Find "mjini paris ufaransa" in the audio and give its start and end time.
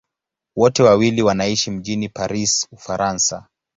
1.71-3.47